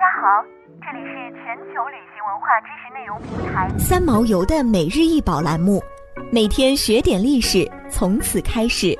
[0.00, 0.42] 家好，
[0.80, 5.78] 这里是全球旅行文化知识内容平台三毛游的每日一宝栏目，
[6.32, 8.98] 每天学点历史，从此开始。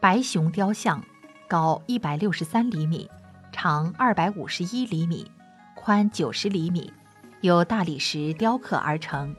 [0.00, 0.98] 白熊雕像，
[1.46, 3.06] 高一百六十三厘米，
[3.52, 5.30] 长二百五十一厘米，
[5.74, 6.90] 宽九十厘米，
[7.42, 9.36] 由大理石雕刻而成。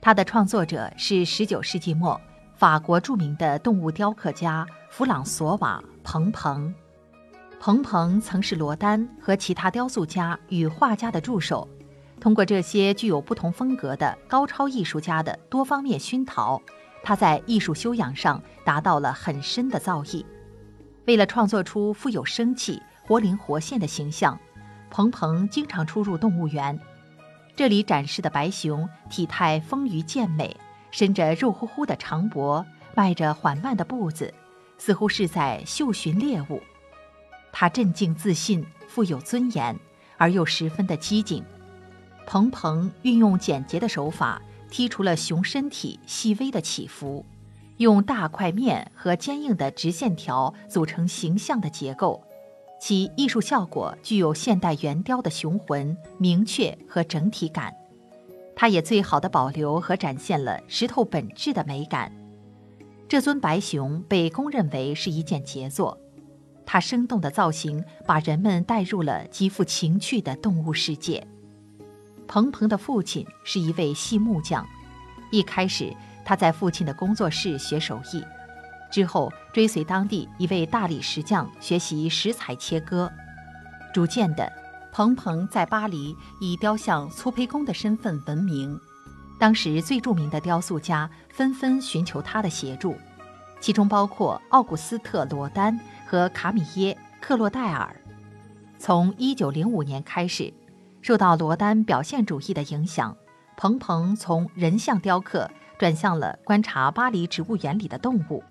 [0.00, 2.20] 它的创作者是十九世纪末
[2.56, 4.66] 法国著名的动物雕刻家。
[4.88, 6.72] 弗朗索瓦·彭彭，
[7.60, 11.68] 彭彭曾是罗丹和其他雕塑家与画家的助手。
[12.18, 16.58] 通过这些具有不同风格的高超艺术家的多方面熏陶，
[17.02, 20.24] 他在艺术修养上达到了很深的造诣。
[21.04, 24.38] 为了创作出富有生气、活灵活现的形象，
[24.88, 26.80] 彭彭经常出入动物园。
[27.54, 30.56] 这里展示的白熊体态丰腴健美，
[30.96, 32.64] 伸着肉乎乎的长脖，
[32.94, 34.32] 迈着缓慢的步子。
[34.78, 36.62] 似乎是在嗅寻猎物，
[37.52, 39.78] 他镇静自信，富有尊严，
[40.16, 41.44] 而又十分的机警。
[42.26, 47.26] 彭彭运用简洁的手法剔除了熊身体细微的起伏，
[47.76, 52.24] 用大块面和坚硬的直线条组成形象的结构，
[52.80, 57.74] 其艺术效果具有现代圆雕的雄浑、明确和整体感。
[58.56, 62.10] 它也最好的保留和展现了石头本质的美感。
[63.06, 65.96] 这尊白熊被公认为是一件杰作，
[66.64, 71.24] 它生动的造型把人们带入了极富情趣的动物世界。
[72.26, 74.66] 彭彭的父亲是一位细木匠，
[75.30, 75.94] 一开始
[76.24, 78.24] 他在父亲的工作室学手艺，
[78.90, 83.12] 之后追随当地一位大理石匠学习石材切割，
[83.92, 84.50] 逐渐的，
[84.96, 88.80] 彭彭在巴黎以雕像粗胚工的身份闻名。
[89.38, 92.96] 当时最著名的雕塑家纷纷寻求他的协助，
[93.60, 97.94] 其中包括奥古斯特·罗丹和卡米耶·克洛代尔。
[98.78, 100.50] 从1905年开始，
[101.02, 103.14] 受到罗丹表现主义的影响，
[103.54, 108.42] 彭彭从人像雕刻转向了观察巴黎植物园里的动物，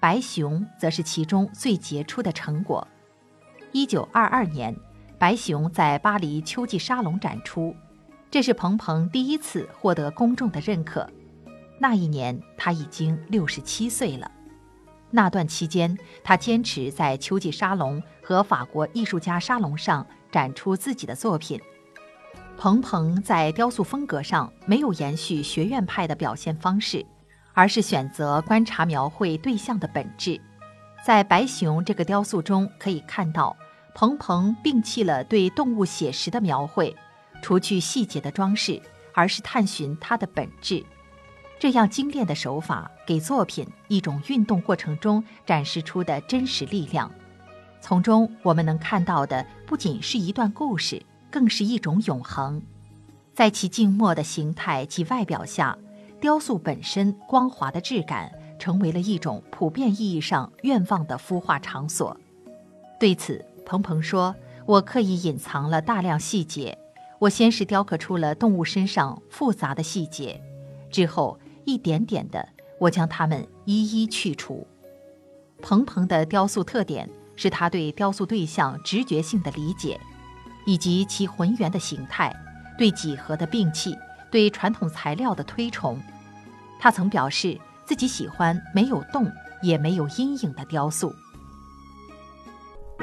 [0.00, 2.88] 白熊则是其中最杰出的成果。
[3.74, 4.76] 1922年，
[5.22, 7.76] 白熊在巴黎秋季沙龙展出。
[8.28, 11.08] 这是彭彭第一次获得公众的认可。
[11.78, 14.28] 那一年他已经六十七岁了。
[15.12, 21.60] 那段期间，他坚持在秋季沙龙和法国艺术家沙龙上展出自己的作品。
[22.58, 27.06] 彭彭在雕塑风格上没有延续学院派的表现方式，
[27.52, 30.40] 而是选择观察描绘对象的本质。
[31.06, 33.56] 在白熊这个雕塑中可以看到，
[33.94, 36.94] 彭彭摒弃了对动物写实的描绘。
[37.42, 38.80] 除去细节的装饰，
[39.12, 40.84] 而是探寻它的本质。
[41.58, 47.10] 这样精炼的手法，给作品一种运动过程中展示出的真实力量。
[47.80, 52.62] 从中我们能看到的，不仅是一段故事，更是一种永恒。
[53.34, 55.76] 在其静默的形态及外表下，
[56.20, 62.16] 雕塑本身光滑的质感，成为了一种普遍意义上愿望的孵化场所。
[63.00, 64.34] 对此，鹏鹏说
[64.66, 66.78] ：“我刻意隐藏了大量细节。”
[67.20, 70.42] 我先是雕刻出了动物身上复杂的细节，
[70.90, 72.48] 之后一点点的，
[72.80, 74.66] 我将它们一一去除。
[75.60, 80.00] 鹏鹏的雕塑特点是他对雕塑对象直觉性的理解，
[80.66, 82.34] 以及其浑圆的形态，
[82.76, 83.96] 对几何的摒弃，
[84.28, 85.96] 对传统材料的推崇。
[86.80, 87.56] 他曾表示
[87.86, 89.30] 自己喜欢没有动
[89.62, 91.14] 也没有阴影的雕塑。